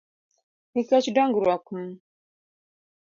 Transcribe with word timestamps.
Nikech 0.73 1.07
dongruok 1.15 1.65
m 1.73 1.75